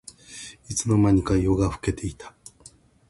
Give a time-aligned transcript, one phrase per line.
[0.67, 2.33] いつの間にか夜が更けていた